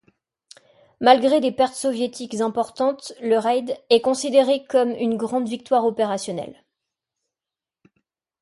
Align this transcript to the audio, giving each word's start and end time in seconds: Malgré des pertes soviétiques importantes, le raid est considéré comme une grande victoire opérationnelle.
Malgré 0.99 1.39
des 1.41 1.51
pertes 1.51 1.75
soviétiques 1.75 2.41
importantes, 2.41 3.13
le 3.21 3.37
raid 3.37 3.77
est 3.91 4.01
considéré 4.01 4.65
comme 4.65 4.89
une 4.95 5.15
grande 5.15 5.47
victoire 5.47 5.85
opérationnelle. 5.85 6.63